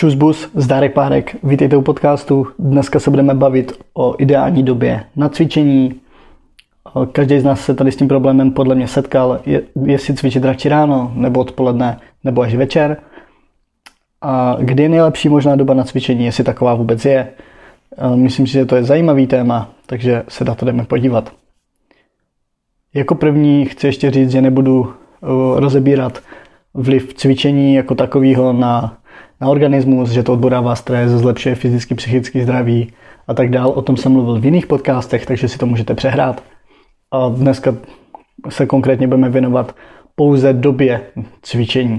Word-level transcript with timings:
Čusbus, 0.00 0.50
zdárek 0.54 0.94
párek, 0.94 1.36
vítejte 1.42 1.76
u 1.76 1.82
podcastu. 1.82 2.46
Dneska 2.58 3.00
se 3.00 3.10
budeme 3.10 3.34
bavit 3.34 3.72
o 3.94 4.14
ideální 4.18 4.62
době 4.62 5.04
na 5.16 5.28
cvičení. 5.28 6.00
Každý 7.12 7.40
z 7.40 7.44
nás 7.44 7.60
se 7.60 7.74
tady 7.74 7.92
s 7.92 7.96
tím 7.96 8.08
problémem 8.08 8.50
podle 8.50 8.74
mě 8.74 8.88
setkal, 8.88 9.40
je, 9.46 9.62
jestli 9.84 10.14
cvičit 10.14 10.44
radši 10.44 10.68
ráno, 10.68 11.12
nebo 11.14 11.40
odpoledne, 11.40 12.00
nebo 12.24 12.42
až 12.42 12.54
večer. 12.54 12.96
A 14.20 14.56
kdy 14.60 14.82
je 14.82 14.88
nejlepší 14.88 15.28
možná 15.28 15.56
doba 15.56 15.74
na 15.74 15.84
cvičení, 15.84 16.24
jestli 16.24 16.44
taková 16.44 16.74
vůbec 16.74 17.04
je. 17.04 17.28
Myslím 18.14 18.46
si, 18.46 18.52
že 18.52 18.66
to 18.66 18.76
je 18.76 18.84
zajímavý 18.84 19.26
téma, 19.26 19.70
takže 19.86 20.22
se 20.28 20.44
na 20.44 20.54
to 20.54 20.66
jdeme 20.66 20.84
podívat. 20.84 21.32
Jako 22.94 23.14
první 23.14 23.64
chci 23.66 23.86
ještě 23.86 24.10
říct, 24.10 24.30
že 24.30 24.42
nebudu 24.42 24.92
rozebírat 25.56 26.18
vliv 26.74 27.14
cvičení 27.14 27.74
jako 27.74 27.94
takového 27.94 28.52
na 28.52 28.96
na 29.40 29.48
organismus, 29.48 30.10
že 30.10 30.22
to 30.22 30.32
odborává 30.32 30.74
stres, 30.74 31.10
zlepšuje 31.10 31.54
fyzicky, 31.54 31.94
psychický 31.94 32.42
zdraví 32.42 32.92
a 33.28 33.34
tak 33.34 33.50
dál. 33.50 33.70
O 33.70 33.82
tom 33.82 33.96
jsem 33.96 34.12
mluvil 34.12 34.40
v 34.40 34.44
jiných 34.44 34.66
podcastech, 34.66 35.26
takže 35.26 35.48
si 35.48 35.58
to 35.58 35.66
můžete 35.66 35.94
přehrát. 35.94 36.42
A 37.10 37.28
dneska 37.28 37.74
se 38.48 38.66
konkrétně 38.66 39.06
budeme 39.06 39.28
věnovat 39.28 39.74
pouze 40.14 40.52
době 40.52 41.00
cvičení. 41.42 41.98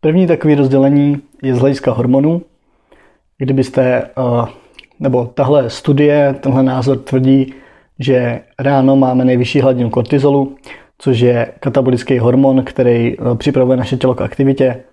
První 0.00 0.26
takové 0.26 0.54
rozdělení 0.54 1.22
je 1.42 1.54
z 1.54 1.58
hlediska 1.58 1.92
hormonů. 1.92 2.42
Kdybyste, 3.38 4.10
nebo 5.00 5.26
tahle 5.26 5.70
studie, 5.70 6.34
tenhle 6.40 6.62
názor 6.62 6.98
tvrdí, 6.98 7.54
že 7.98 8.40
ráno 8.58 8.96
máme 8.96 9.24
nejvyšší 9.24 9.60
hladinu 9.60 9.90
kortizolu, 9.90 10.56
což 10.98 11.20
je 11.20 11.52
katabolický 11.60 12.18
hormon, 12.18 12.64
který 12.64 13.16
připravuje 13.34 13.76
naše 13.76 13.96
tělo 13.96 14.14
k 14.14 14.20
aktivitě 14.20 14.84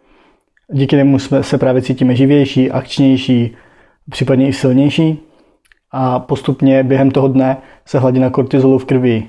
Díky 0.71 0.95
němu 0.95 1.19
jsme 1.19 1.43
se 1.43 1.57
právě 1.57 1.81
cítíme 1.81 2.15
živější, 2.15 2.71
akčnější, 2.71 3.55
případně 4.09 4.47
i 4.47 4.53
silnější. 4.53 5.19
A 5.91 6.19
postupně 6.19 6.83
během 6.83 7.11
toho 7.11 7.27
dne 7.27 7.57
se 7.85 7.99
hladina 7.99 8.29
kortizolu 8.29 8.77
v 8.77 8.85
krvi 8.85 9.23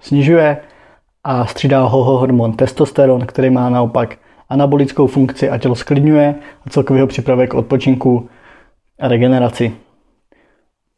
snižuje 0.00 0.56
a 1.24 1.46
střídá 1.46 1.82
ho 1.82 2.04
hormon 2.04 2.52
testosteron, 2.52 3.26
který 3.26 3.50
má 3.50 3.70
naopak 3.70 4.16
anabolickou 4.48 5.06
funkci 5.06 5.50
a 5.50 5.58
tělo 5.58 5.74
sklidňuje 5.74 6.34
a 6.66 6.70
celkově 6.70 7.02
ho 7.02 7.06
připravuje 7.06 7.46
k 7.46 7.54
odpočinku 7.54 8.28
a 9.00 9.08
regeneraci. 9.08 9.72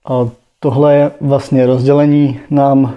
A 0.06 0.28
tohle 0.60 1.10
vlastně 1.20 1.66
rozdělení 1.66 2.40
nám 2.50 2.94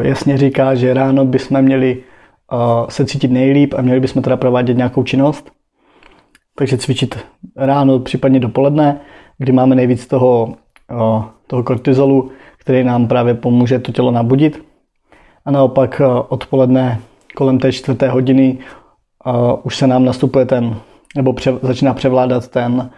jasně 0.00 0.38
říká, 0.38 0.74
že 0.74 0.94
ráno 0.94 1.24
bychom 1.24 1.62
měli 1.62 2.02
se 2.88 3.06
cítit 3.06 3.30
nejlíp 3.30 3.74
a 3.76 3.82
měli 3.82 4.00
bychom 4.00 4.22
teda 4.22 4.36
provádět 4.36 4.76
nějakou 4.76 5.02
činnost. 5.02 5.50
Takže 6.58 6.78
cvičit 6.78 7.18
ráno, 7.56 7.98
případně 7.98 8.40
dopoledne, 8.40 9.00
kdy 9.38 9.52
máme 9.52 9.74
nejvíc 9.74 10.06
toho, 10.06 10.54
toho 11.46 11.62
kortizolu, 11.62 12.30
který 12.58 12.84
nám 12.84 13.08
právě 13.08 13.34
pomůže 13.34 13.78
to 13.78 13.92
tělo 13.92 14.10
nabudit. 14.10 14.64
A 15.44 15.50
naopak 15.50 16.02
odpoledne 16.28 17.00
kolem 17.36 17.58
té 17.58 17.72
čtvrté 17.72 18.08
hodiny 18.08 18.58
už 19.62 19.76
se 19.76 19.86
nám 19.86 20.04
nastupuje 20.04 20.46
ten, 20.46 20.76
nebo 21.16 21.32
pře, 21.32 21.58
začíná 21.62 21.94
převládat 21.94 22.48
ten 22.48 22.90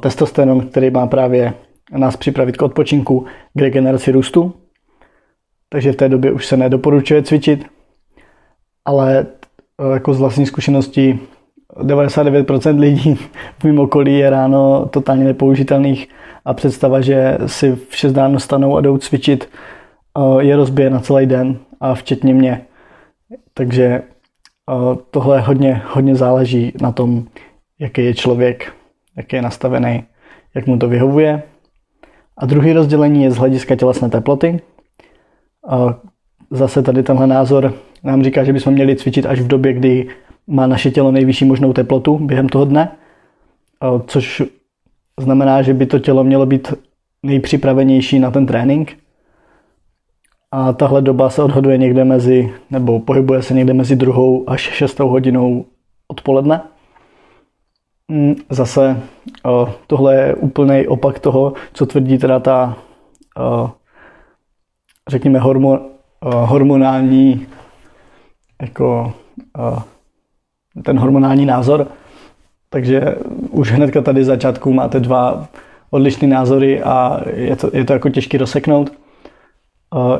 testosteron, 0.00 0.60
který 0.60 0.90
má 0.90 1.06
právě 1.06 1.54
nás 1.92 2.16
připravit 2.16 2.56
k 2.56 2.62
odpočinku, 2.62 3.26
k 3.54 3.60
regeneraci 3.60 4.12
růstu. 4.12 4.54
Takže 5.68 5.92
v 5.92 5.96
té 5.96 6.08
době 6.08 6.32
už 6.32 6.46
se 6.46 6.56
nedoporučuje 6.56 7.22
cvičit, 7.22 7.66
ale 8.84 9.26
jako 9.92 10.14
z 10.14 10.18
vlastní 10.20 10.46
zkušenosti 10.46 11.18
99% 11.82 12.78
lidí 12.78 13.14
v 13.58 13.64
mém 13.64 13.78
okolí 13.78 14.18
je 14.18 14.30
ráno 14.30 14.86
totálně 14.90 15.24
nepoužitelných 15.24 16.08
a 16.44 16.54
představa, 16.54 17.00
že 17.00 17.38
si 17.46 17.72
v 17.72 17.96
6 17.96 18.16
ráno 18.16 18.40
stanou 18.40 18.76
a 18.76 18.80
jdou 18.80 18.98
cvičit, 18.98 19.48
eh, 20.18 20.42
je 20.44 20.56
rozbije 20.56 20.90
na 20.90 21.00
celý 21.00 21.26
den 21.26 21.58
a 21.80 21.94
včetně 21.94 22.34
mě. 22.34 22.60
Takže 23.54 23.84
eh, 23.84 24.02
tohle 25.10 25.40
hodně, 25.40 25.82
hodně 25.86 26.14
záleží 26.14 26.72
na 26.80 26.92
tom, 26.92 27.24
jaký 27.78 28.04
je 28.04 28.14
člověk, 28.14 28.72
jaký 29.16 29.36
je 29.36 29.42
nastavený, 29.42 30.04
jak 30.54 30.66
mu 30.66 30.78
to 30.78 30.88
vyhovuje. 30.88 31.42
A 32.36 32.46
druhý 32.46 32.72
rozdělení 32.72 33.24
je 33.24 33.30
z 33.30 33.36
hlediska 33.36 33.76
tělesné 33.76 34.08
teploty. 34.08 34.60
Zase 36.50 36.82
tady 36.82 37.02
tenhle 37.02 37.26
názor 37.26 37.74
nám 38.04 38.22
říká, 38.22 38.44
že 38.44 38.52
bychom 38.52 38.72
měli 38.72 38.96
cvičit 38.96 39.26
až 39.26 39.40
v 39.40 39.46
době, 39.46 39.72
kdy 39.72 40.06
má 40.48 40.66
naše 40.66 40.90
tělo 40.90 41.12
nejvyšší 41.12 41.44
možnou 41.44 41.72
teplotu 41.72 42.18
během 42.18 42.48
toho 42.48 42.64
dne, 42.64 42.96
což 44.06 44.42
znamená, 45.20 45.62
že 45.62 45.74
by 45.74 45.86
to 45.86 45.98
tělo 45.98 46.24
mělo 46.24 46.46
být 46.46 46.74
nejpřipravenější 47.22 48.18
na 48.18 48.30
ten 48.30 48.46
trénink. 48.46 48.98
A 50.50 50.72
tahle 50.72 51.02
doba 51.02 51.30
se 51.30 51.42
odhoduje 51.42 51.78
někde 51.78 52.04
mezi, 52.04 52.52
nebo 52.70 53.00
pohybuje 53.00 53.42
se 53.42 53.54
někde 53.54 53.74
mezi 53.74 53.96
druhou 53.96 54.50
až 54.50 54.60
šestou 54.60 55.08
hodinou 55.08 55.64
odpoledne. 56.08 56.60
Mm, 58.08 58.34
zase 58.50 59.02
tohle 59.86 60.14
je 60.16 60.34
úplný 60.34 60.86
opak 60.88 61.18
toho, 61.18 61.52
co 61.72 61.86
tvrdí 61.86 62.18
teda 62.18 62.40
ta, 62.40 62.76
řekněme, 65.08 65.38
hormon, 65.38 65.80
hormonální 66.22 67.46
jako 68.62 69.12
ten 70.82 70.98
hormonální 70.98 71.46
názor. 71.46 71.86
Takže 72.70 73.14
už 73.50 73.72
hnedka 73.72 74.00
tady 74.00 74.24
začátku 74.24 74.72
máte 74.72 75.00
dva 75.00 75.48
odlišné 75.90 76.28
názory 76.28 76.82
a 76.82 77.20
je 77.34 77.56
to, 77.56 77.70
je 77.72 77.84
to 77.84 77.92
jako 77.92 78.08
těžký 78.08 78.36
rozseknout. 78.36 78.92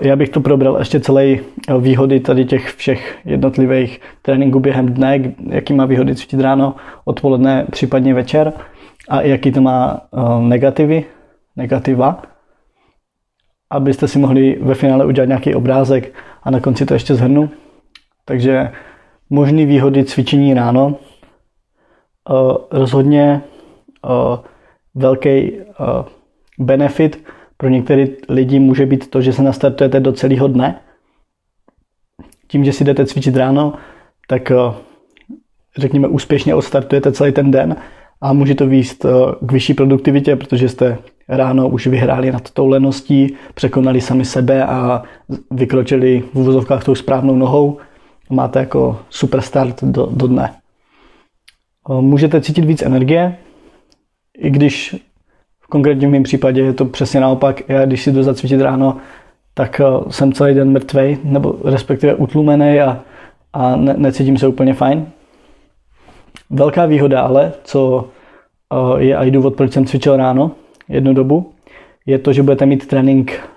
Já 0.01 0.17
bych 0.17 0.29
to 0.29 0.41
probral 0.41 0.77
ještě 0.79 1.01
celé 1.01 1.37
výhody 1.81 2.21
tady 2.21 2.45
těch 2.45 2.75
všech 2.75 3.19
jednotlivých 3.25 4.01
tréninků 4.23 4.61
během 4.61 4.87
dne, 4.87 5.33
jaký 5.49 5.75
má 5.75 5.85
výhody 5.85 6.15
cvičit 6.15 6.41
ráno, 6.41 6.75
odpoledne, 7.05 7.67
případně 7.71 8.15
večer 8.15 8.53
a 9.09 9.21
jaký 9.21 9.53
to 9.53 9.61
má 9.61 10.01
negativy, 10.41 11.05
negativa, 11.57 12.23
abyste 13.71 14.09
si 14.09 14.19
mohli 14.19 14.59
ve 14.61 14.75
finále 14.75 15.05
udělat 15.05 15.27
nějaký 15.27 15.55
obrázek 15.55 16.15
a 16.43 16.51
na 16.51 16.61
konci 16.61 16.87
to 16.87 16.95
ještě 16.95 17.15
zhrnu. 17.15 17.51
Takže 18.25 18.73
možné 19.31 19.67
výhody 19.67 20.05
cvičení 20.05 20.55
ráno. 20.55 20.87
Uh, 22.31 22.57
rozhodně 22.71 23.43
uh, 24.05 24.39
velký 24.95 25.53
uh, 25.53 25.59
benefit 26.59 27.25
pro 27.57 27.69
některé 27.69 28.07
lidi 28.29 28.59
může 28.59 28.87
být 28.87 29.11
to, 29.11 29.21
že 29.21 29.33
se 29.33 29.43
nastartujete 29.43 30.01
do 30.01 30.13
celého 30.13 30.49
dne. 30.49 30.81
Tím, 32.49 32.65
že 32.65 32.73
si 32.73 32.85
jdete 32.85 33.07
cvičit 33.07 33.37
ráno, 33.37 33.73
tak 34.29 34.53
řekněme 35.77 36.09
úspěšně 36.09 36.55
odstartujete 36.55 37.13
celý 37.13 37.33
ten 37.33 37.51
den 37.51 37.77
a 38.21 38.33
může 38.33 38.55
to 38.55 38.67
výst 38.67 39.07
k 39.47 39.53
vyšší 39.53 39.75
produktivitě, 39.75 40.37
protože 40.37 40.69
jste 40.69 40.99
ráno 41.29 41.69
už 41.69 41.87
vyhráli 41.87 42.33
nad 42.33 42.51
tou 42.51 42.67
leností, 42.67 43.37
překonali 43.55 44.01
sami 44.01 44.25
sebe 44.25 44.67
a 44.67 45.03
vykročili 45.51 46.25
v 46.33 46.39
úvozovkách 46.39 46.85
tou 46.85 46.95
správnou 46.95 47.37
nohou 47.37 47.79
máte 48.31 48.59
jako 48.59 48.99
super 49.11 49.41
start 49.41 49.85
do, 49.85 50.07
do 50.07 50.27
dne. 50.27 50.55
Můžete 52.01 52.41
cítit 52.41 52.65
víc 52.65 52.83
energie, 52.83 53.37
i 54.39 54.51
když 54.51 54.97
v 55.61 55.67
konkrétním 55.67 56.11
mém 56.11 56.23
případě 56.23 56.61
je 56.61 56.73
to 56.73 56.85
přesně 56.85 57.21
naopak. 57.21 57.69
Já 57.69 57.87
když 57.87 58.03
si 58.03 58.13
jdu 58.13 58.23
zacvičit 58.23 58.61
ráno, 58.61 58.97
tak 59.55 59.81
jsem 60.11 60.33
celý 60.33 60.55
den 60.55 60.71
mrtvej, 60.73 61.19
nebo 61.25 61.57
respektive 61.65 62.15
utlumený 62.15 62.81
a, 62.81 63.01
a 63.53 63.77
ne, 63.77 63.95
necítím 63.97 64.39
se 64.39 64.49
úplně 64.49 64.75
fajn. 64.75 65.07
Velká 66.51 66.87
výhoda 66.87 67.21
ale, 67.21 67.53
co 67.65 68.09
je 68.99 69.17
i 69.17 69.31
důvod, 69.31 69.57
proč 69.57 69.73
jsem 69.73 69.87
cvičil 69.87 70.17
ráno 70.17 70.51
jednu 70.89 71.15
dobu, 71.15 71.53
je 72.07 72.19
to, 72.19 72.33
že 72.33 72.43
budete 72.43 72.67
mít 72.67 72.89
trénink 72.89 73.49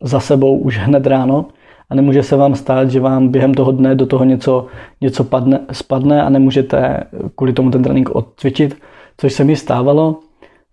za 0.00 0.20
sebou 0.20 0.58
už 0.58 0.78
hned 0.78 1.06
ráno, 1.06 1.46
a 1.90 1.94
nemůže 1.94 2.22
se 2.22 2.36
vám 2.36 2.54
stát, 2.54 2.90
že 2.90 3.00
vám 3.00 3.28
během 3.28 3.54
toho 3.54 3.72
dne 3.72 3.94
do 3.94 4.06
toho 4.06 4.24
něco, 4.24 4.66
něco 5.00 5.24
padne, 5.24 5.60
spadne 5.72 6.22
a 6.22 6.28
nemůžete 6.28 7.04
kvůli 7.36 7.52
tomu 7.52 7.70
ten 7.70 7.82
trénink 7.82 8.10
odcvičit, 8.10 8.78
což 9.16 9.32
se 9.32 9.44
mi 9.44 9.56
stávalo, 9.56 10.20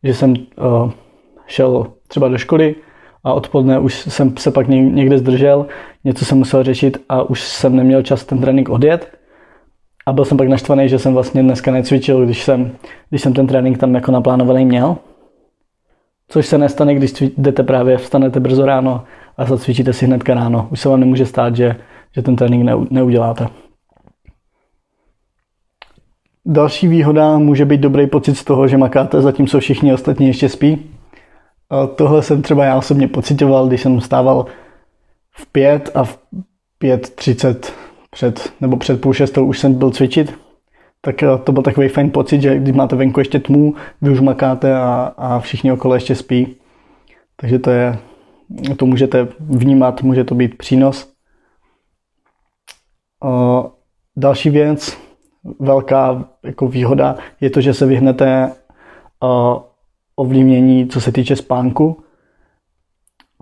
že 0.03 0.13
jsem 0.13 0.31
uh, 0.31 0.91
šel 1.47 1.87
třeba 2.07 2.27
do 2.27 2.37
školy 2.37 2.75
a 3.23 3.33
odpoledne 3.33 3.79
už 3.79 3.95
jsem 3.95 4.37
se 4.37 4.51
pak 4.51 4.67
někde 4.67 5.17
zdržel, 5.17 5.65
něco 6.03 6.25
jsem 6.25 6.37
musel 6.37 6.63
řešit 6.63 6.97
a 7.09 7.23
už 7.23 7.41
jsem 7.41 7.75
neměl 7.75 8.01
čas 8.01 8.25
ten 8.25 8.41
trénink 8.41 8.69
odjet. 8.69 9.17
A 10.05 10.13
byl 10.13 10.25
jsem 10.25 10.37
pak 10.37 10.47
naštvaný, 10.47 10.89
že 10.89 10.99
jsem 10.99 11.13
vlastně 11.13 11.43
dneska 11.43 11.71
necvičil, 11.71 12.25
když 12.25 12.43
jsem, 12.43 12.71
když 13.09 13.21
jsem 13.21 13.33
ten 13.33 13.47
trénink 13.47 13.77
tam 13.77 13.95
jako 13.95 14.11
naplánovaný 14.11 14.65
měl. 14.65 14.97
Což 16.27 16.45
se 16.45 16.57
nestane, 16.57 16.95
když 16.95 17.13
jdete 17.37 17.63
právě, 17.63 17.97
vstanete 17.97 18.39
brzo 18.39 18.65
ráno 18.65 19.03
a 19.37 19.45
zacvičíte 19.45 19.93
si 19.93 20.05
hnedka 20.05 20.33
ráno. 20.33 20.67
Už 20.71 20.79
se 20.79 20.89
vám 20.89 20.99
nemůže 20.99 21.25
stát, 21.25 21.55
že, 21.55 21.75
že 22.15 22.21
ten 22.21 22.35
trénink 22.35 22.89
neuděláte. 22.89 23.47
další 26.45 26.87
výhoda 26.87 27.37
může 27.37 27.65
být 27.65 27.81
dobrý 27.81 28.07
pocit 28.07 28.35
z 28.35 28.43
toho, 28.43 28.67
že 28.67 28.77
makáte, 28.77 29.21
zatímco 29.21 29.59
všichni 29.59 29.93
ostatní 29.93 30.27
ještě 30.27 30.49
spí. 30.49 30.91
A 31.69 31.87
tohle 31.87 32.23
jsem 32.23 32.41
třeba 32.41 32.65
já 32.65 32.77
osobně 32.77 33.07
pocitoval, 33.07 33.67
když 33.67 33.81
jsem 33.81 34.01
stával 34.01 34.45
v 35.31 35.45
pět 35.45 35.91
a 35.95 36.03
v 36.03 36.19
5.30 36.81 37.71
před, 38.11 38.53
nebo 38.61 38.77
před 38.77 39.01
půl 39.01 39.13
šestou 39.13 39.45
už 39.45 39.59
jsem 39.59 39.73
byl 39.73 39.91
cvičit, 39.91 40.39
tak 41.01 41.15
to 41.43 41.51
byl 41.51 41.63
takový 41.63 41.87
fajn 41.87 42.11
pocit, 42.11 42.41
že 42.41 42.59
když 42.59 42.75
máte 42.75 42.95
venku 42.95 43.19
ještě 43.19 43.39
tmu, 43.39 43.75
vy 44.01 44.11
už 44.11 44.19
makáte 44.19 44.75
a, 44.75 45.13
a 45.17 45.39
všichni 45.39 45.71
okolo 45.71 45.93
ještě 45.93 46.15
spí. 46.15 46.55
Takže 47.35 47.59
to 47.59 47.69
je, 47.69 47.97
to 48.77 48.85
můžete 48.85 49.27
vnímat, 49.39 50.03
může 50.03 50.23
to 50.23 50.35
být 50.35 50.57
přínos. 50.57 51.13
Další 54.17 54.49
věc, 54.49 54.97
velká 55.59 56.29
jako 56.43 56.67
výhoda, 56.67 57.15
je 57.41 57.49
to, 57.49 57.61
že 57.61 57.73
se 57.73 57.85
vyhnete 57.85 58.51
ovlivnění, 60.15 60.87
co 60.87 61.01
se 61.01 61.11
týče 61.11 61.35
spánku, 61.35 62.03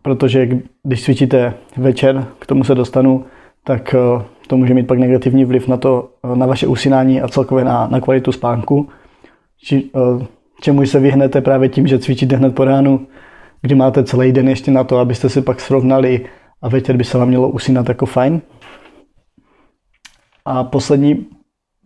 protože 0.01 0.49
když 0.83 1.03
cvičíte 1.03 1.53
večer, 1.77 2.27
k 2.39 2.45
tomu 2.45 2.63
se 2.63 2.75
dostanu, 2.75 3.25
tak 3.63 3.95
to 4.47 4.57
může 4.57 4.73
mít 4.73 4.87
pak 4.87 4.99
negativní 4.99 5.45
vliv 5.45 5.67
na 5.67 5.77
to, 5.77 6.09
na 6.35 6.45
vaše 6.45 6.67
usínání 6.67 7.21
a 7.21 7.27
celkově 7.27 7.65
na, 7.65 7.87
na 7.87 8.01
kvalitu 8.01 8.31
spánku. 8.31 8.89
Či, 9.57 9.91
čemu 10.61 10.85
se 10.85 10.99
vyhnete 10.99 11.41
právě 11.41 11.69
tím, 11.69 11.87
že 11.87 11.99
cvičíte 11.99 12.35
hned 12.35 12.55
po 12.55 12.65
ránu, 12.65 13.07
kdy 13.61 13.75
máte 13.75 14.03
celý 14.03 14.31
den 14.31 14.49
ještě 14.49 14.71
na 14.71 14.83
to, 14.83 14.97
abyste 14.97 15.29
si 15.29 15.41
pak 15.41 15.59
srovnali 15.59 16.25
a 16.61 16.69
večer 16.69 16.97
by 16.97 17.03
se 17.03 17.17
vám 17.17 17.27
mělo 17.27 17.49
usínat 17.49 17.89
jako 17.89 18.05
fajn. 18.05 18.41
A 20.45 20.63
poslední 20.63 21.25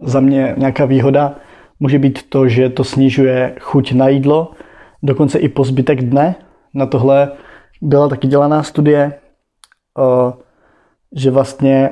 za 0.01 0.19
mě 0.19 0.53
nějaká 0.57 0.85
výhoda 0.85 1.35
může 1.79 1.99
být 1.99 2.29
to, 2.29 2.47
že 2.47 2.69
to 2.69 2.83
snižuje 2.83 3.55
chuť 3.59 3.91
na 3.91 4.07
jídlo, 4.07 4.51
dokonce 5.03 5.39
i 5.39 5.49
po 5.49 5.63
zbytek 5.63 6.01
dne. 6.01 6.35
Na 6.73 6.85
tohle 6.85 7.31
byla 7.81 8.07
taky 8.09 8.27
dělaná 8.27 8.63
studie, 8.63 9.13
že 11.15 11.31
vlastně 11.31 11.89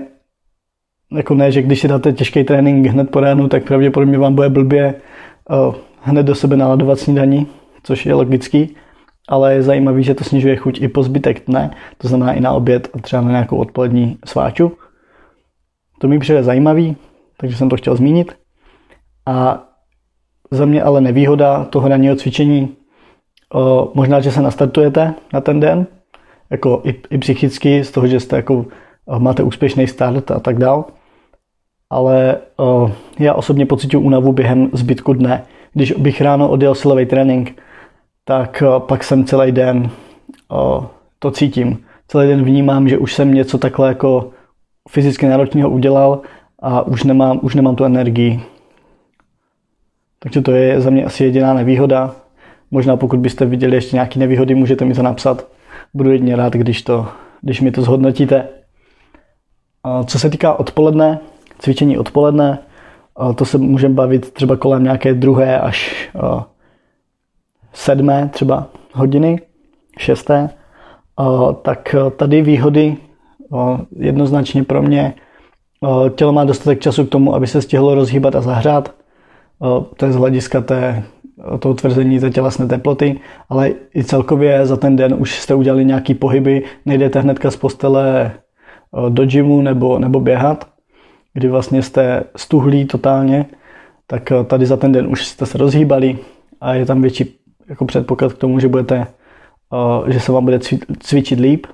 jako 1.12 1.36
ne, 1.36 1.52
že 1.52 1.62
když 1.62 1.80
si 1.80 1.88
dáte 1.88 2.12
těžký 2.14 2.44
trénink 2.44 2.88
hned 2.88 3.10
po 3.10 3.20
ránu, 3.20 3.48
tak 3.48 3.64
pravděpodobně 3.64 4.18
vám 4.18 4.36
bude 4.36 4.50
blbě 4.50 4.96
hned 6.02 6.24
do 6.24 6.36
sebe 6.36 6.56
naladovat 6.58 7.00
snídaní, 7.00 7.48
což 7.84 8.06
je 8.06 8.14
logický, 8.14 8.76
ale 9.30 9.54
je 9.54 9.64
zajímavý, 9.64 10.04
že 10.04 10.16
to 10.16 10.24
snižuje 10.24 10.56
chuť 10.56 10.82
i 10.82 10.88
po 10.88 11.04
zbytek 11.04 11.46
dne, 11.48 11.72
to 11.98 12.08
znamená 12.08 12.34
i 12.34 12.42
na 12.42 12.52
oběd 12.52 12.90
a 12.94 13.00
třeba 13.00 13.22
na 13.22 13.32
nějakou 13.32 13.58
odpolední 13.58 14.18
sváču. 14.26 14.72
To 16.00 16.08
mi 16.08 16.20
přijde 16.20 16.44
zajímavý, 16.44 16.96
takže 17.38 17.58
jsem 17.58 17.70
to 17.70 17.78
chtěl 17.78 17.96
zmínit. 17.96 18.36
A 19.26 19.64
za 20.52 20.66
mě 20.66 20.84
ale 20.84 21.02
nevýhoda 21.02 21.64
toho 21.64 21.88
ranního 21.88 22.16
cvičení, 22.16 22.76
o, 23.54 23.92
možná, 23.94 24.20
že 24.20 24.32
se 24.32 24.42
nastartujete 24.42 25.14
na 25.34 25.42
ten 25.42 25.60
den, 25.60 25.88
jako 26.50 26.82
i, 26.84 26.96
i 27.10 27.18
psychicky, 27.18 27.84
z 27.84 27.92
toho, 27.92 28.08
že 28.08 28.20
jste 28.20 28.36
jako, 28.36 28.66
máte 29.18 29.44
úspěšný 29.44 29.88
start 29.88 30.32
a 30.32 30.40
tak 30.40 30.58
dál. 30.58 30.86
Ale 31.90 32.38
o, 32.58 32.92
já 33.20 33.34
osobně 33.34 33.66
pocituju 33.66 34.04
únavu 34.04 34.34
během 34.34 34.70
zbytku 34.74 35.14
dne. 35.14 35.44
Když 35.74 35.92
bych 35.92 36.22
ráno 36.22 36.50
odjel 36.50 36.76
silový 36.76 37.06
trénink, 37.06 37.62
tak 38.26 38.64
o, 38.68 38.80
pak 38.80 39.04
jsem 39.04 39.26
celý 39.26 39.52
den 39.52 39.90
o, 40.50 40.90
to 41.20 41.32
cítím. 41.32 41.86
Celý 42.08 42.28
den 42.28 42.44
vnímám, 42.44 42.90
že 42.90 42.98
už 42.98 43.14
jsem 43.14 43.34
něco 43.34 43.58
takhle 43.58 43.88
jako 43.88 44.32
fyzicky 44.90 45.28
náročného 45.28 45.70
udělal 45.70 46.22
a 46.60 46.82
už 46.82 47.04
nemám, 47.04 47.40
už 47.42 47.56
nemám 47.56 47.76
tu 47.76 47.84
energii. 47.84 48.44
Takže 50.20 50.42
to 50.42 50.52
je 50.52 50.82
za 50.82 50.90
mě 50.90 51.06
asi 51.06 51.24
jediná 51.24 51.54
nevýhoda. 51.54 52.16
Možná 52.72 52.98
pokud 52.98 53.20
byste 53.20 53.46
viděli 53.46 53.76
ještě 53.76 53.96
nějaké 53.96 54.20
nevýhody, 54.20 54.56
můžete 54.56 54.86
mi 54.86 54.94
to 54.94 55.04
napsat. 55.04 55.48
Budu 55.94 56.12
jedině 56.12 56.36
rád, 56.36 56.54
když, 56.54 56.82
to, 56.82 57.08
když 57.42 57.62
mi 57.62 57.72
to 57.72 57.82
zhodnotíte. 57.82 58.48
Co 60.06 60.20
se 60.20 60.30
týká 60.30 60.54
odpoledne, 60.54 61.20
cvičení 61.60 61.98
odpoledne, 61.98 62.60
to 63.36 63.46
se 63.46 63.58
můžeme 63.58 63.94
bavit 63.94 64.34
třeba 64.34 64.56
kolem 64.56 64.84
nějaké 64.84 65.14
druhé 65.14 65.60
až 65.60 66.10
sedmé 67.74 68.30
třeba 68.34 68.68
hodiny, 68.94 69.42
šesté. 69.98 70.50
Tak 71.62 71.96
tady 72.18 72.42
výhody 72.42 72.98
jednoznačně 74.00 74.64
pro 74.64 74.82
mě 74.82 75.14
tělo 76.16 76.34
má 76.34 76.44
dostatek 76.44 76.80
času 76.80 77.06
k 77.06 77.10
tomu, 77.10 77.36
aby 77.36 77.48
se 77.48 77.62
stihlo 77.62 77.96
rozhýbat 77.96 78.36
a 78.36 78.42
zahřát. 78.42 78.94
To 79.98 80.06
je 80.06 80.12
z 80.12 80.16
hlediska 80.16 80.62
té, 80.62 81.04
toho 81.60 81.74
tvrzení 81.74 82.20
té 82.20 82.30
tělesné 82.30 82.68
teploty, 82.68 83.20
ale 83.50 83.72
i 83.96 84.04
celkově 84.04 84.66
za 84.66 84.78
ten 84.78 84.96
den 84.96 85.16
už 85.20 85.40
jste 85.40 85.56
udělali 85.56 85.86
nějaký 85.86 86.14
pohyby, 86.14 86.64
nejdete 86.86 87.20
hnedka 87.20 87.52
z 87.52 87.56
postele 87.56 88.32
do 89.10 89.26
gymu 89.26 89.62
nebo, 89.62 90.00
nebo 90.00 90.20
běhat, 90.20 90.68
kdy 91.34 91.48
vlastně 91.48 91.82
jste 91.82 92.24
stuhlí 92.36 92.86
totálně, 92.86 93.46
tak 94.08 94.32
tady 94.48 94.66
za 94.66 94.78
ten 94.78 94.92
den 94.92 95.08
už 95.08 95.26
jste 95.26 95.46
se 95.46 95.58
rozhýbali 95.58 96.18
a 96.62 96.74
je 96.74 96.86
tam 96.86 97.02
větší 97.02 97.40
jako 97.74 97.86
předpoklad 97.86 98.34
k 98.34 98.38
tomu, 98.38 98.60
že 98.60 98.68
budete, 98.68 99.08
že 100.08 100.20
se 100.20 100.32
vám 100.32 100.46
bude 100.46 100.60
cvičit 101.00 101.40
líp 101.40 101.68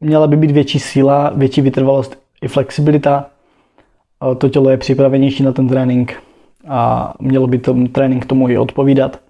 měla 0.00 0.26
by 0.26 0.36
být 0.36 0.50
větší 0.50 0.78
síla, 0.78 1.32
větší 1.34 1.60
vytrvalost 1.60 2.18
i 2.42 2.48
flexibilita. 2.48 3.26
To 4.38 4.48
tělo 4.48 4.70
je 4.70 4.76
připravenější 4.76 5.42
na 5.42 5.52
ten 5.52 5.68
trénink 5.68 6.22
a 6.68 7.14
mělo 7.20 7.46
by 7.46 7.58
ten 7.58 7.88
trénink 7.88 8.26
tomu 8.26 8.48
i 8.48 8.58
odpovídat. 8.58 9.20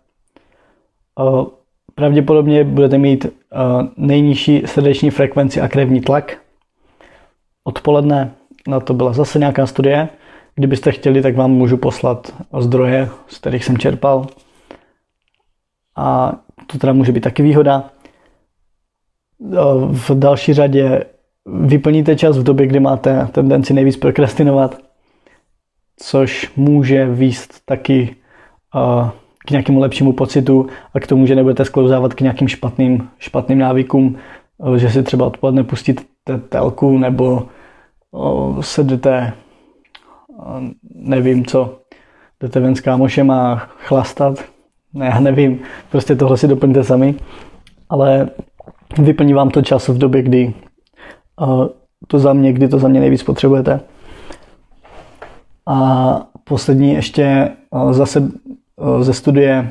Pravděpodobně 1.94 2.64
budete 2.64 2.98
mít 2.98 3.26
nejnižší 3.96 4.62
srdeční 4.66 5.10
frekvenci 5.10 5.60
a 5.60 5.68
krevní 5.68 6.00
tlak. 6.00 6.38
Odpoledne 7.64 8.34
na 8.68 8.80
to 8.80 8.94
byla 8.94 9.12
zase 9.12 9.38
nějaká 9.38 9.66
studie. 9.66 10.08
Kdybyste 10.54 10.92
chtěli, 10.92 11.22
tak 11.22 11.36
vám 11.36 11.50
můžu 11.50 11.76
poslat 11.76 12.34
zdroje, 12.58 13.08
z 13.26 13.38
kterých 13.38 13.64
jsem 13.64 13.78
čerpal. 13.78 14.26
A 15.96 16.32
to 16.66 16.78
teda 16.78 16.92
může 16.92 17.12
být 17.12 17.20
taky 17.20 17.42
výhoda 17.42 17.90
v 19.90 20.10
další 20.14 20.54
řadě 20.54 21.04
vyplníte 21.46 22.16
čas 22.16 22.38
v 22.38 22.42
době, 22.42 22.66
kdy 22.66 22.80
máte 22.80 23.28
tendenci 23.32 23.74
nejvíc 23.74 23.96
prokrastinovat, 23.96 24.78
což 25.96 26.52
může 26.56 27.06
výst 27.06 27.60
taky 27.64 28.16
k 29.46 29.50
nějakému 29.50 29.80
lepšímu 29.80 30.12
pocitu 30.12 30.66
a 30.94 31.00
k 31.00 31.06
tomu, 31.06 31.26
že 31.26 31.34
nebudete 31.34 31.64
sklouzávat 31.64 32.14
k 32.14 32.20
nějakým 32.20 32.48
špatným, 32.48 33.08
špatným 33.18 33.58
návykům, 33.58 34.16
že 34.76 34.90
si 34.90 35.02
třeba 35.02 35.26
odpoledne 35.26 35.64
pustíte 35.64 36.02
telku 36.48 36.98
nebo 36.98 37.48
se 38.60 38.84
jdete, 38.84 39.32
nevím 40.94 41.46
co, 41.46 41.78
jdete 42.40 42.60
ven 42.60 42.76
s 42.76 42.80
kámošem 42.80 43.30
a 43.30 43.56
chlastat, 43.56 44.44
ne, 44.92 45.06
já 45.06 45.20
nevím, 45.20 45.60
prostě 45.90 46.16
tohle 46.16 46.36
si 46.36 46.48
doplňte 46.48 46.84
sami, 46.84 47.14
ale 47.88 48.28
vyplní 48.98 49.34
vám 49.34 49.50
to 49.50 49.62
čas 49.62 49.88
v 49.88 49.98
době, 49.98 50.22
kdy 50.22 50.54
to 52.06 52.18
za 52.18 52.32
mě, 52.32 52.52
kdy 52.52 52.68
to 52.68 52.78
za 52.78 52.88
mě 52.88 53.00
nejvíc 53.00 53.22
potřebujete. 53.22 53.80
A 55.66 56.20
poslední 56.44 56.92
ještě 56.92 57.50
zase 57.90 58.28
ze 59.00 59.12
studie, 59.12 59.70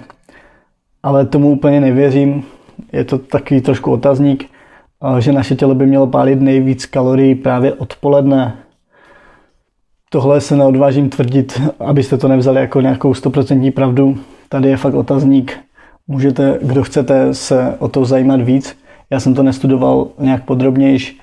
ale 1.04 1.26
tomu 1.26 1.52
úplně 1.52 1.82
nevěřím, 1.82 2.44
je 2.92 3.04
to 3.04 3.18
takový 3.18 3.62
trošku 3.62 3.92
otazník, 3.92 4.50
že 5.20 5.32
naše 5.32 5.56
tělo 5.56 5.76
by 5.76 5.86
mělo 5.86 6.08
pálit 6.08 6.42
nejvíc 6.42 6.86
kalorií 6.86 7.36
právě 7.36 7.74
odpoledne. 7.74 8.63
Tohle 10.14 10.42
se 10.42 10.56
neodvážím 10.56 11.10
tvrdit, 11.10 11.62
abyste 11.80 12.18
to 12.18 12.28
nevzali 12.28 12.60
jako 12.62 12.82
nějakou 12.82 13.14
stoprocentní 13.14 13.72
pravdu. 13.72 14.18
Tady 14.50 14.70
je 14.70 14.78
fakt 14.78 14.94
otazník. 14.94 15.60
Můžete, 16.08 16.60
kdo 16.62 16.84
chcete 16.84 17.34
se 17.34 17.76
o 17.80 17.88
to 17.88 18.06
zajímat 18.06 18.42
víc, 18.42 18.78
já 19.10 19.20
jsem 19.20 19.34
to 19.34 19.44
nestudoval 19.44 20.08
nějak 20.20 20.46
podrobnějš 20.46 21.18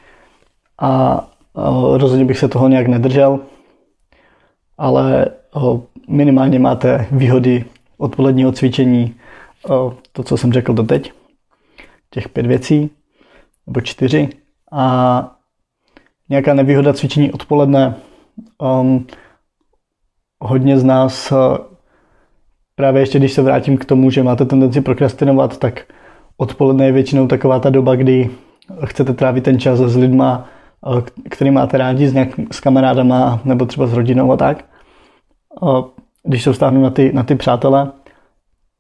a 0.81 1.25
rozhodně 1.97 2.25
bych 2.25 2.39
se 2.39 2.49
toho 2.49 2.69
nějak 2.69 2.87
nedržel, 2.87 3.41
ale 4.79 5.27
minimálně 6.09 6.59
máte 6.59 7.07
výhody 7.13 7.65
odpoledního 7.99 8.53
cvičení, 8.53 9.15
to, 10.13 10.23
co 10.23 10.37
jsem 10.37 10.53
řekl 10.53 10.73
doteď, 10.73 11.13
těch 12.11 12.29
pět 12.29 12.47
věcí, 12.47 12.91
nebo 13.67 13.81
čtyři. 13.81 14.29
A 14.73 15.37
nějaká 16.29 16.55
nevýhoda 16.55 16.93
cvičení 16.93 17.33
odpoledne. 17.33 17.95
Um, 18.63 19.07
hodně 20.41 20.79
z 20.79 20.85
nás, 20.85 21.33
právě 22.75 23.03
ještě 23.03 23.19
když 23.19 23.33
se 23.33 23.43
vrátím 23.43 23.79
k 23.79 23.85
tomu, 23.85 24.11
že 24.11 24.23
máte 24.23 24.45
tendenci 24.45 24.81
prokrastinovat, 24.81 25.59
tak 25.59 25.87
odpoledne 26.37 26.87
je 26.87 26.93
většinou 26.93 27.27
taková 27.27 27.61
ta 27.61 27.71
doba, 27.71 27.95
kdy 27.95 28.31
chcete 28.85 29.13
trávit 29.13 29.45
ten 29.45 29.59
čas 29.59 29.79
s 29.79 29.97
lidma, 29.97 30.49
eh, 30.99 31.03
který 31.31 31.51
máte 31.51 31.79
rádi, 31.79 32.09
s, 32.09 32.13
nějak, 32.13 32.29
s 32.53 32.61
kamarádama 32.61 33.41
nebo 33.45 33.67
třeba 33.67 33.87
s 33.87 33.93
rodinou 33.93 34.33
a 34.33 34.37
tak. 34.37 34.65
když 36.23 36.43
se 36.43 36.53
vztáhnu 36.53 36.83
na 36.83 36.91
ty, 36.91 37.13
na 37.13 37.23
ty 37.23 37.35
přátele, 37.35 37.93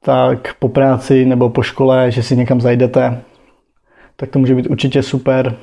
tak 0.04 0.54
po 0.58 0.68
práci 0.68 1.24
nebo 1.24 1.50
po 1.50 1.62
škole, 1.62 2.10
že 2.10 2.22
si 2.22 2.36
někam 2.36 2.60
zajdete, 2.60 3.22
tak 4.16 4.30
to 4.30 4.38
může 4.38 4.54
být 4.54 4.66
určitě 4.66 5.02
super. 5.02 5.56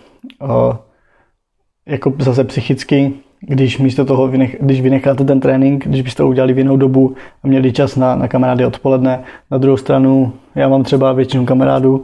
Jako 1.86 2.13
zase 2.20 2.44
psychicky, 2.44 3.13
když 3.41 3.77
místo 3.77 4.06
toho, 4.06 4.27
vynech, 4.27 4.58
když 4.60 4.82
vynecháte 4.82 5.24
ten 5.24 5.39
trénink, 5.39 5.88
když 5.88 6.01
byste 6.01 6.24
to 6.24 6.27
udělali 6.29 6.53
v 6.53 6.58
jinou 6.58 6.77
dobu 6.77 7.15
a 7.44 7.48
měli 7.48 7.72
čas 7.72 7.96
na, 7.96 8.15
na 8.15 8.27
kamarády 8.27 8.65
odpoledne. 8.65 9.24
Na 9.51 9.58
druhou 9.58 9.77
stranu, 9.77 10.34
já 10.56 10.70
mám 10.70 10.84
třeba 10.84 11.13
většinu 11.13 11.46
kamarádů, 11.46 12.03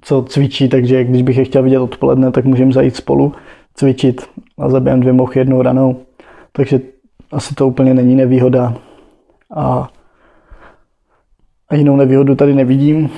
co 0.00 0.22
cvičí, 0.22 0.68
takže 0.68 1.04
když 1.04 1.22
bych 1.22 1.36
je 1.36 1.44
chtěl 1.44 1.62
vidět 1.62 1.78
odpoledne, 1.78 2.32
tak 2.32 2.44
můžeme 2.44 2.72
zajít 2.72 2.96
spolu 2.96 3.32
cvičit 3.74 4.28
a 4.58 4.68
zabijem 4.68 5.00
dvě 5.00 5.12
mochy 5.12 5.38
jednou 5.38 5.62
ranou. 5.62 5.96
Takže 6.52 6.80
asi 7.32 7.54
to 7.54 7.68
úplně 7.68 7.94
není 7.94 8.16
nevýhoda. 8.16 8.74
A, 9.54 9.88
a 11.68 11.74
jinou 11.74 11.96
nevýhodu 11.96 12.34
tady 12.34 12.54
nevidím. 12.54 13.10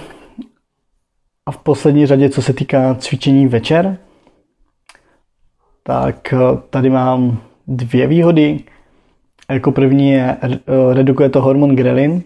A 1.46 1.50
v 1.50 1.58
poslední 1.58 2.06
řadě, 2.06 2.28
co 2.28 2.42
se 2.42 2.52
týká 2.52 2.94
cvičení 2.94 3.46
večer, 3.46 3.98
tak 5.82 6.34
tady 6.70 6.90
mám 6.90 7.38
dvě 7.70 8.06
výhody. 8.06 8.60
Jako 9.50 9.72
první 9.72 10.10
je, 10.10 10.36
redukuje 10.92 11.28
to 11.28 11.40
hormon 11.40 11.76
grelin. 11.76 12.22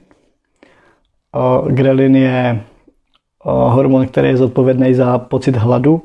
Grelin 1.68 2.16
je 2.16 2.64
hormon, 3.44 4.06
který 4.06 4.28
je 4.28 4.36
zodpovědný 4.36 4.94
za 4.94 5.18
pocit 5.18 5.56
hladu. 5.56 6.02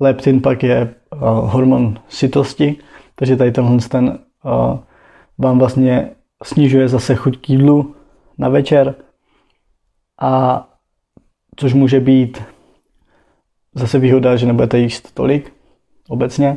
Leptin 0.00 0.42
pak 0.42 0.62
je 0.62 0.94
hormon 1.22 1.98
sytosti, 2.08 2.76
takže 3.14 3.36
tady 3.36 3.52
tenhle 3.52 3.78
ten 3.88 4.18
vám 5.38 5.58
vlastně 5.58 6.10
snižuje 6.42 6.88
zase 6.88 7.14
chuť 7.14 7.38
k 7.38 7.50
jídlu 7.50 7.94
na 8.38 8.48
večer 8.48 8.94
a 10.20 10.64
což 11.56 11.74
může 11.74 12.00
být 12.00 12.42
zase 13.74 13.98
výhoda, 13.98 14.36
že 14.36 14.46
nebudete 14.46 14.78
jíst 14.78 15.14
tolik 15.14 15.52
obecně. 16.08 16.56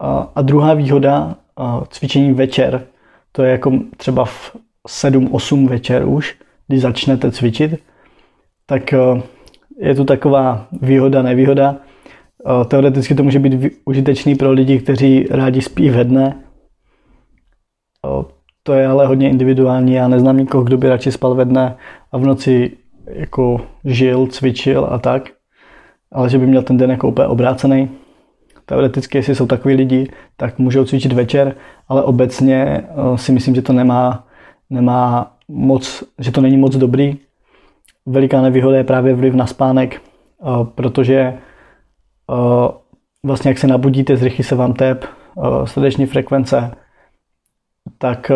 A, 0.00 0.42
druhá 0.42 0.74
výhoda 0.74 1.36
cvičení 1.90 2.32
večer, 2.32 2.86
to 3.32 3.42
je 3.42 3.50
jako 3.50 3.72
třeba 3.96 4.24
v 4.24 4.56
7-8 4.88 5.68
večer 5.68 6.08
už, 6.08 6.36
když 6.68 6.80
začnete 6.80 7.30
cvičit, 7.30 7.74
tak 8.66 8.94
je 9.78 9.94
tu 9.94 10.04
taková 10.04 10.66
výhoda, 10.82 11.22
nevýhoda. 11.22 11.76
Teoreticky 12.68 13.14
to 13.14 13.22
může 13.22 13.38
být 13.38 13.72
užitečný 13.84 14.34
pro 14.34 14.52
lidi, 14.52 14.78
kteří 14.78 15.26
rádi 15.30 15.62
spí 15.62 15.90
ve 15.90 16.04
dne. 16.04 16.42
To 18.62 18.72
je 18.72 18.86
ale 18.86 19.06
hodně 19.06 19.30
individuální. 19.30 19.92
Já 19.92 20.08
neznám 20.08 20.36
nikoho, 20.36 20.64
kdo 20.64 20.78
by 20.78 20.88
radši 20.88 21.12
spal 21.12 21.34
ve 21.34 21.44
dne 21.44 21.76
a 22.12 22.18
v 22.18 22.22
noci 22.22 22.76
jako 23.06 23.60
žil, 23.84 24.26
cvičil 24.26 24.88
a 24.90 24.98
tak. 24.98 25.22
Ale 26.12 26.30
že 26.30 26.38
by 26.38 26.46
měl 26.46 26.62
ten 26.62 26.76
den 26.76 26.90
jako 26.90 27.08
úplně 27.08 27.28
obrácený. 27.28 27.90
Teoreticky, 28.68 29.18
jestli 29.18 29.34
jsou 29.34 29.46
takový 29.46 29.74
lidi, 29.74 30.10
tak 30.36 30.58
můžou 30.58 30.84
cvičit 30.84 31.12
večer, 31.12 31.54
ale 31.88 32.02
obecně 32.02 32.84
si 33.16 33.32
myslím, 33.32 33.54
že 33.54 33.62
to 33.62 33.72
nemá, 33.72 34.26
nemá 34.70 35.32
moc, 35.48 36.04
že 36.18 36.32
to 36.32 36.40
není 36.40 36.56
moc 36.56 36.76
dobrý. 36.76 37.16
Veliká 38.06 38.42
nevýhoda 38.42 38.76
je 38.76 38.84
právě 38.84 39.14
vliv 39.14 39.34
na 39.34 39.46
spánek, 39.46 40.02
protože 40.74 41.34
vlastně 43.22 43.50
jak 43.50 43.58
se 43.58 43.66
nabudíte, 43.66 44.16
zrychlí 44.16 44.44
se 44.44 44.54
vám 44.54 44.72
tep, 44.72 45.04
srdeční 45.64 46.06
frekvence, 46.06 46.70
tak 47.98 48.32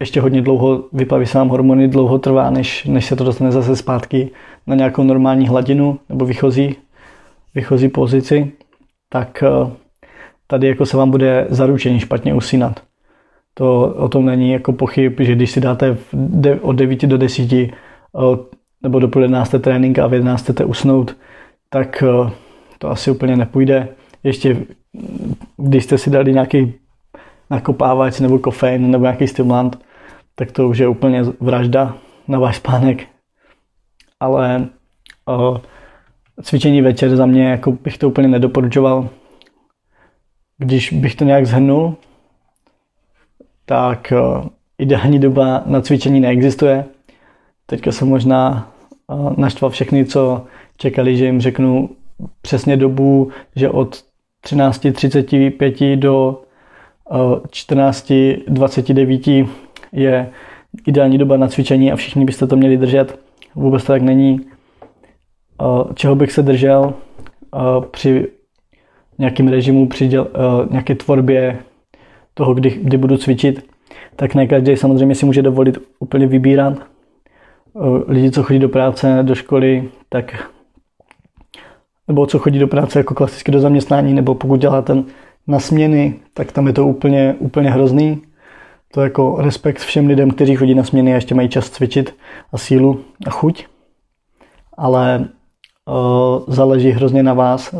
ještě 0.00 0.20
hodně 0.20 0.42
dlouho 0.42 0.84
vyplaví 0.92 1.26
se 1.26 1.38
vám 1.38 1.48
hormony, 1.48 1.88
dlouho 1.88 2.18
trvá, 2.18 2.50
než, 2.50 2.84
než 2.84 3.06
se 3.06 3.16
to 3.16 3.24
dostane 3.24 3.52
zase 3.52 3.76
zpátky 3.76 4.30
na 4.66 4.74
nějakou 4.74 5.02
normální 5.02 5.48
hladinu 5.48 5.98
nebo 6.08 6.26
vychozí, 6.26 6.76
vychozí 7.54 7.88
pozici, 7.88 8.52
tak 9.08 9.44
tady 10.46 10.68
jako 10.68 10.86
se 10.86 10.96
vám 10.96 11.10
bude 11.10 11.46
zaručeně 11.50 12.00
špatně 12.00 12.34
usínat. 12.34 12.82
To 13.54 13.94
o 13.96 14.08
tom 14.08 14.26
není 14.26 14.52
jako 14.52 14.72
pochyb, 14.72 15.20
že 15.20 15.34
když 15.34 15.50
si 15.50 15.60
dáte 15.60 15.96
od 16.60 16.72
9 16.72 17.02
do 17.02 17.18
10 17.18 17.50
nebo 18.82 18.98
do 18.98 19.08
půl 19.08 19.22
11 19.22 19.54
trénink 19.60 19.98
a 19.98 20.06
v 20.06 20.14
11 20.14 20.42
chcete 20.42 20.64
usnout, 20.64 21.16
tak 21.70 22.04
to 22.78 22.90
asi 22.90 23.10
úplně 23.10 23.36
nepůjde. 23.36 23.88
Ještě 24.24 24.56
když 25.56 25.84
jste 25.84 25.98
si 25.98 26.10
dali 26.10 26.32
nějaký 26.32 26.74
nakopávač 27.50 28.20
nebo 28.20 28.38
kofein 28.38 28.90
nebo 28.90 29.04
nějaký 29.04 29.26
stimulant, 29.26 29.78
tak 30.34 30.52
to 30.52 30.68
už 30.68 30.78
je 30.78 30.88
úplně 30.88 31.22
vražda 31.22 31.96
na 32.28 32.38
váš 32.38 32.56
spánek. 32.56 33.06
Ale 34.20 34.66
o, 35.26 35.60
cvičení 36.42 36.82
večer 36.82 37.16
za 37.16 37.26
mě 37.26 37.48
jako 37.48 37.72
bych 37.72 37.98
to 37.98 38.08
úplně 38.08 38.28
nedoporučoval. 38.28 39.08
Když 40.58 40.92
bych 40.92 41.14
to 41.14 41.24
nějak 41.24 41.46
zhrnul, 41.46 41.94
tak 43.64 44.12
o, 44.12 44.50
ideální 44.78 45.18
doba 45.18 45.62
na 45.66 45.80
cvičení 45.80 46.20
neexistuje. 46.20 46.84
Teďka 47.66 47.92
jsem 47.92 48.08
možná 48.08 48.72
o, 49.06 49.40
naštval 49.40 49.70
všechny, 49.70 50.04
co 50.04 50.44
čekali, 50.76 51.16
že 51.16 51.24
jim 51.24 51.40
řeknu 51.40 51.90
přesně 52.42 52.76
dobu, 52.76 53.30
že 53.56 53.70
od 53.70 54.04
13.35 54.44 55.96
do 55.96 56.42
14.29 57.10 59.48
je 59.92 60.30
ideální 60.86 61.18
doba 61.18 61.36
na 61.36 61.48
cvičení 61.48 61.92
a 61.92 61.96
všichni 61.96 62.24
byste 62.24 62.46
to 62.46 62.56
měli 62.56 62.76
držet. 62.76 63.18
Vůbec 63.54 63.84
to 63.84 63.92
tak 63.92 64.02
není. 64.02 64.40
Čeho 65.94 66.14
bych 66.14 66.32
se 66.32 66.42
držel 66.42 66.94
při 67.90 68.28
nějakém 69.18 69.48
režimu, 69.48 69.88
při 69.88 70.08
děl, 70.08 70.28
nějaké 70.70 70.94
tvorbě 70.94 71.58
toho, 72.34 72.54
kdy, 72.54 72.70
kdy 72.70 72.96
budu 72.96 73.16
cvičit, 73.16 73.70
tak 74.16 74.34
ne 74.34 74.46
každý 74.46 74.76
samozřejmě 74.76 75.14
si 75.14 75.26
může 75.26 75.42
dovolit 75.42 75.78
úplně 75.98 76.26
vybírat. 76.26 76.74
Lidi, 78.06 78.30
co 78.30 78.42
chodí 78.42 78.58
do 78.58 78.68
práce, 78.68 79.18
do 79.22 79.34
školy, 79.34 79.88
tak 80.08 80.50
nebo 82.08 82.26
co 82.26 82.38
chodí 82.38 82.58
do 82.58 82.68
práce 82.68 82.98
jako 82.98 83.14
klasicky 83.14 83.52
do 83.52 83.60
zaměstnání, 83.60 84.14
nebo 84.14 84.34
pokud 84.34 84.60
dělá 84.60 84.82
ten 84.82 85.04
na 85.46 85.58
směny, 85.58 86.14
tak 86.34 86.52
tam 86.52 86.66
je 86.66 86.72
to 86.72 86.86
úplně, 86.86 87.34
úplně 87.38 87.70
hrozný. 87.70 88.22
To 88.92 89.00
je 89.00 89.04
jako 89.04 89.36
respekt 89.38 89.78
všem 89.78 90.06
lidem, 90.06 90.30
kteří 90.30 90.56
chodí 90.56 90.74
na 90.74 90.84
směny 90.84 91.12
a 91.12 91.14
ještě 91.14 91.34
mají 91.34 91.48
čas 91.48 91.70
cvičit 91.70 92.14
a 92.52 92.58
sílu 92.58 93.00
a 93.26 93.30
chuť. 93.30 93.66
Ale 94.76 95.28
záleží 96.46 96.90
hrozně 96.90 97.22
na 97.22 97.34
vás 97.34 97.74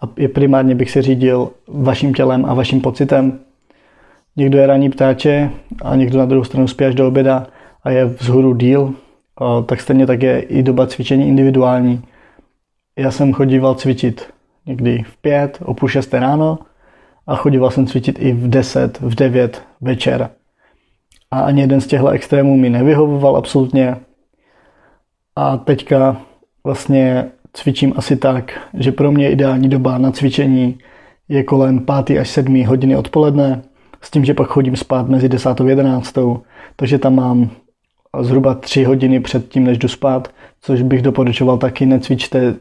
a 0.00 0.06
primárně 0.34 0.74
bych 0.74 0.90
se 0.90 1.02
řídil 1.02 1.50
vaším 1.68 2.14
tělem 2.14 2.44
a 2.44 2.54
vaším 2.54 2.80
pocitem. 2.80 3.38
Někdo 4.36 4.58
je 4.58 4.66
ranní 4.66 4.90
ptáče 4.90 5.50
a 5.82 5.96
někdo 5.96 6.18
na 6.18 6.24
druhou 6.24 6.44
stranu 6.44 6.68
spí 6.68 6.84
až 6.84 6.94
do 6.94 7.08
oběda 7.08 7.46
a 7.84 7.90
je 7.90 8.04
vzhůru 8.04 8.54
díl, 8.54 8.94
tak 9.66 9.80
stejně 9.80 10.06
tak 10.06 10.22
je 10.22 10.40
i 10.40 10.62
doba 10.62 10.86
cvičení 10.86 11.28
individuální. 11.28 12.02
Já 12.96 13.10
jsem 13.10 13.32
chodíval 13.32 13.74
cvičit 13.74 14.32
někdy 14.66 15.02
v 15.02 15.16
pět, 15.16 15.58
o 15.64 15.74
půl 15.74 15.88
šesté 15.88 16.20
ráno 16.20 16.58
a 17.26 17.36
chodíval 17.36 17.70
jsem 17.70 17.86
cvičit 17.86 18.18
i 18.18 18.32
v 18.32 18.48
10, 18.48 19.00
v 19.00 19.14
9 19.14 19.62
večer. 19.80 20.30
A 21.30 21.40
ani 21.40 21.60
jeden 21.60 21.80
z 21.80 21.86
těchto 21.86 22.08
extrémů 22.08 22.56
mi 22.56 22.70
nevyhovoval 22.70 23.36
absolutně. 23.36 23.96
A 25.36 25.56
teďka 25.56 26.16
vlastně 26.64 27.30
cvičím 27.52 27.92
asi 27.96 28.16
tak, 28.16 28.60
že 28.74 28.92
pro 28.92 29.12
mě 29.12 29.30
ideální 29.30 29.68
doba 29.68 29.98
na 29.98 30.10
cvičení 30.10 30.78
je 31.28 31.42
kolem 31.42 31.86
5. 32.04 32.18
až 32.20 32.28
7 32.28 32.64
hodiny 32.64 32.96
odpoledne, 32.96 33.62
s 34.00 34.10
tím, 34.10 34.24
že 34.24 34.34
pak 34.34 34.48
chodím 34.48 34.76
spát 34.76 35.08
mezi 35.08 35.28
10 35.28 35.60
a 35.60 35.64
11. 35.64 36.14
Takže 36.76 36.98
tam 36.98 37.14
mám 37.14 37.50
zhruba 38.20 38.54
3 38.54 38.84
hodiny 38.84 39.20
před 39.20 39.48
tím, 39.48 39.64
než 39.64 39.78
jdu 39.78 39.88
spát, 39.88 40.28
což 40.60 40.82
bych 40.82 41.02
doporučoval 41.02 41.58
taky, 41.58 41.86
necvičte, 41.86 42.54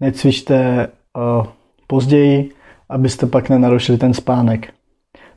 necvičte 0.00 0.88
uh, 1.16 1.46
později, 1.86 2.50
abyste 2.88 3.26
pak 3.26 3.48
nenarušili 3.48 3.98
ten 3.98 4.14
spánek. 4.14 4.72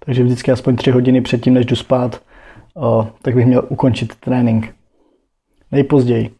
Takže 0.05 0.23
vždycky 0.23 0.51
aspoň 0.51 0.75
3 0.75 0.91
hodiny 0.91 1.21
předtím, 1.21 1.53
než 1.53 1.65
jdu 1.65 1.75
spát, 1.75 2.21
o, 2.75 3.07
tak 3.21 3.35
bych 3.35 3.45
měl 3.45 3.65
ukončit 3.69 4.15
trénink. 4.15 4.75
Nejpozději. 5.71 6.38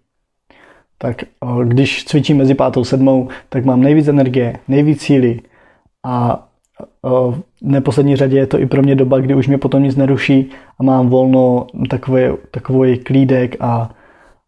Tak 1.02 1.24
o, 1.40 1.64
když 1.64 2.06
cvičím 2.06 2.38
mezi 2.38 2.54
pátou 2.54 2.82
a 2.82 2.84
sedmou, 2.84 3.28
tak 3.50 3.66
mám 3.66 3.82
nejvíc 3.82 4.08
energie, 4.08 4.54
nejvíc 4.68 5.02
síly 5.02 5.40
a 6.06 6.48
o, 7.02 7.32
v 7.32 7.42
neposlední 7.62 8.16
řadě 8.16 8.38
je 8.38 8.48
to 8.48 8.60
i 8.60 8.66
pro 8.66 8.82
mě 8.82 8.96
doba, 8.96 9.20
kdy 9.20 9.36
už 9.36 9.48
mě 9.48 9.58
potom 9.58 9.84
nic 9.84 9.96
neruší 9.96 10.50
a 10.80 10.84
mám 10.84 11.10
volno, 11.10 11.68
takový, 11.90 12.24
takový 12.52 12.98
klídek 12.98 13.56
a, 13.60 13.90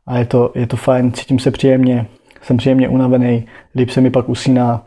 a 0.07 0.17
je, 0.17 0.25
to, 0.25 0.51
je 0.55 0.67
to 0.67 0.77
fajn, 0.77 1.11
cítím 1.11 1.39
se 1.39 1.51
příjemně, 1.51 2.07
jsem 2.41 2.57
příjemně 2.57 2.89
unavený, 2.89 3.45
líp 3.75 3.89
se 3.89 4.01
mi 4.01 4.09
pak 4.09 4.29
usíná, 4.29 4.83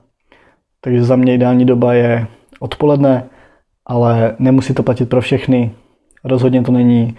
takže 0.81 1.05
za 1.05 1.17
mě 1.17 1.35
ideální 1.35 1.65
doba 1.65 1.95
je 1.95 2.27
odpoledne, 2.61 3.25
ale 3.87 4.37
nemusí 4.39 4.75
to 4.75 4.83
platit 4.83 5.09
pro 5.09 5.21
všechny. 5.21 5.71
Rozhodně 6.25 6.63
to 6.63 6.73
není 6.73 7.17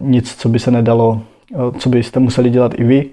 nic, 0.00 0.34
co 0.34 0.48
by 0.48 0.58
se 0.58 0.70
nedalo, 0.70 1.22
co 1.78 1.88
byste 1.88 2.20
museli 2.20 2.50
dělat 2.50 2.80
i 2.80 2.84
vy. 2.84 3.10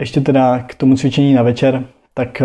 Ještě 0.00 0.20
teda 0.20 0.58
k 0.58 0.74
tomu 0.74 0.96
cvičení 0.96 1.34
na 1.34 1.42
večer, 1.42 1.84
tak 2.14 2.42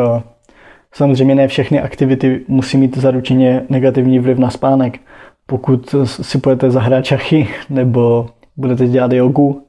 samozřejmě 0.94 1.36
ne 1.36 1.48
všechny 1.48 1.82
aktivity 1.82 2.46
musí 2.48 2.78
mít 2.78 2.98
zaručeně 2.98 3.64
negativní 3.70 4.20
vliv 4.20 4.38
na 4.38 4.50
spánek. 4.50 5.00
Pokud 5.46 5.96
si 6.06 6.38
půjdete 6.38 6.72
zahrát 6.72 7.06
šachy 7.06 7.48
nebo 7.70 8.30
budete 8.58 8.88
dělat 8.88 9.12
jogu, 9.12 9.64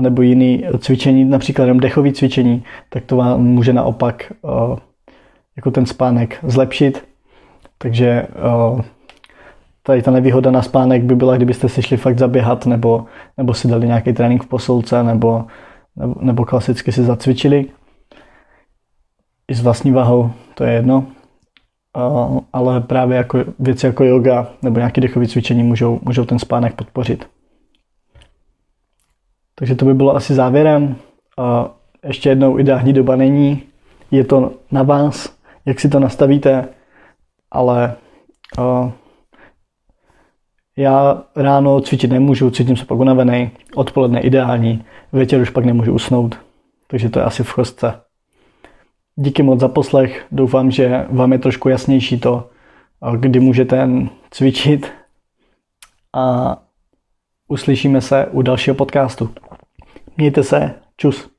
nebo 0.00 0.22
jiný 0.22 0.64
cvičení, 0.78 1.24
například 1.24 1.64
jenom 1.64 1.80
dechové 1.80 2.12
cvičení, 2.12 2.64
tak 2.88 3.04
to 3.04 3.16
vám 3.16 3.42
může 3.44 3.72
naopak 3.72 4.32
uh, 4.42 4.78
jako 5.56 5.70
ten 5.70 5.86
spánek 5.86 6.38
zlepšit. 6.42 7.04
Takže 7.78 8.26
uh, 8.72 8.80
tady 9.82 10.02
ta 10.02 10.10
nevýhoda 10.10 10.50
na 10.50 10.62
spánek 10.62 11.02
by 11.02 11.14
byla, 11.14 11.36
kdybyste 11.36 11.68
si 11.68 11.82
šli 11.82 11.96
fakt 11.96 12.18
zaběhat 12.18 12.66
nebo, 12.66 13.04
nebo 13.36 13.54
si 13.54 13.68
dali 13.68 13.86
nějaký 13.86 14.12
trénink 14.12 14.44
v 14.44 14.46
posilce 14.46 15.02
nebo, 15.02 15.44
nebo, 16.20 16.44
klasicky 16.44 16.92
si 16.92 17.04
zacvičili. 17.04 17.66
I 19.48 19.54
s 19.54 19.62
vlastní 19.62 19.92
váhou, 19.92 20.30
to 20.54 20.64
je 20.64 20.72
jedno. 20.72 21.06
Ale 22.52 22.80
právě 22.80 23.16
jako 23.16 23.38
věci 23.58 23.86
jako 23.86 24.04
yoga 24.04 24.50
nebo 24.62 24.78
nějaké 24.78 25.00
dechové 25.00 25.26
cvičení 25.26 25.62
můžou, 25.62 26.00
můžou 26.02 26.24
ten 26.24 26.38
spánek 26.38 26.74
podpořit. 26.74 27.28
Takže 29.54 29.74
to 29.74 29.84
by 29.84 29.94
bylo 29.94 30.16
asi 30.16 30.34
závěrem. 30.34 30.96
Ještě 32.06 32.28
jednou 32.28 32.58
ideální 32.58 32.92
doba 32.92 33.16
není. 33.16 33.62
Je 34.10 34.24
to 34.24 34.52
na 34.70 34.82
vás, 34.82 35.36
jak 35.66 35.80
si 35.80 35.88
to 35.88 36.00
nastavíte, 36.00 36.68
ale 37.50 37.96
já 40.76 41.22
ráno 41.36 41.80
cvičit 41.80 42.10
nemůžu, 42.10 42.50
cítím 42.50 42.76
se 42.76 42.84
pak 42.84 42.98
unavený, 42.98 43.50
odpoledne 43.74 44.20
ideální, 44.20 44.84
večer 45.12 45.40
už 45.40 45.50
pak 45.50 45.64
nemůžu 45.64 45.92
usnout. 45.92 46.38
Takže 46.86 47.08
to 47.08 47.18
je 47.18 47.24
asi 47.24 47.42
v 47.42 47.50
chostce. 47.50 48.00
Díky 49.16 49.42
moc 49.42 49.60
za 49.60 49.68
poslech, 49.68 50.26
doufám, 50.32 50.70
že 50.70 51.06
vám 51.10 51.32
je 51.32 51.38
trošku 51.38 51.68
jasnější 51.68 52.20
to, 52.20 52.50
kdy 53.16 53.40
můžete 53.40 53.88
cvičit 54.30 54.92
a 56.12 56.56
uslyšíme 57.48 58.00
se 58.00 58.26
u 58.26 58.42
dalšího 58.42 58.74
podcastu. 58.74 59.30
Mějte 60.16 60.42
se, 60.42 60.74
čus. 60.96 61.33